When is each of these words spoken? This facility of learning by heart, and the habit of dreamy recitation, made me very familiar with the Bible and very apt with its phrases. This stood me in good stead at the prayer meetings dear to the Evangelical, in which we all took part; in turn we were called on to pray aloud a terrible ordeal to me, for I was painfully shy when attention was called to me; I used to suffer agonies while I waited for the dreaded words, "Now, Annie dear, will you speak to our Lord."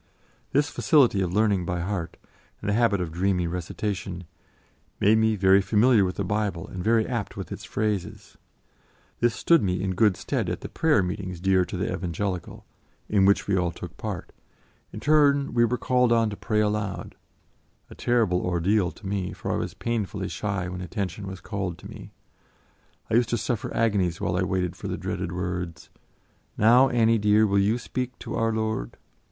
This 0.51 0.67
facility 0.71 1.21
of 1.21 1.31
learning 1.31 1.63
by 1.63 1.81
heart, 1.81 2.17
and 2.59 2.67
the 2.67 2.73
habit 2.73 3.01
of 3.01 3.11
dreamy 3.11 3.45
recitation, 3.45 4.23
made 4.99 5.19
me 5.19 5.35
very 5.35 5.61
familiar 5.61 6.03
with 6.03 6.15
the 6.15 6.23
Bible 6.23 6.67
and 6.67 6.83
very 6.83 7.05
apt 7.05 7.37
with 7.37 7.51
its 7.51 7.63
phrases. 7.65 8.35
This 9.19 9.35
stood 9.35 9.61
me 9.61 9.79
in 9.83 9.93
good 9.93 10.17
stead 10.17 10.49
at 10.49 10.61
the 10.61 10.69
prayer 10.69 11.03
meetings 11.03 11.39
dear 11.39 11.65
to 11.65 11.77
the 11.77 11.85
Evangelical, 11.93 12.65
in 13.09 13.25
which 13.25 13.45
we 13.45 13.55
all 13.55 13.69
took 13.69 13.95
part; 13.97 14.31
in 14.91 14.99
turn 14.99 15.53
we 15.53 15.65
were 15.65 15.77
called 15.77 16.11
on 16.11 16.31
to 16.31 16.35
pray 16.35 16.61
aloud 16.61 17.13
a 17.91 17.93
terrible 17.93 18.41
ordeal 18.43 18.89
to 18.89 19.05
me, 19.05 19.33
for 19.33 19.51
I 19.51 19.57
was 19.57 19.75
painfully 19.75 20.29
shy 20.29 20.67
when 20.67 20.81
attention 20.81 21.27
was 21.27 21.41
called 21.41 21.77
to 21.77 21.87
me; 21.87 22.11
I 23.11 23.13
used 23.13 23.29
to 23.29 23.37
suffer 23.37 23.71
agonies 23.71 24.19
while 24.19 24.35
I 24.35 24.41
waited 24.41 24.75
for 24.75 24.87
the 24.87 24.97
dreaded 24.97 25.31
words, 25.31 25.91
"Now, 26.57 26.89
Annie 26.89 27.19
dear, 27.19 27.45
will 27.45 27.59
you 27.59 27.77
speak 27.77 28.17
to 28.17 28.33
our 28.33 28.51
Lord." 28.51 28.97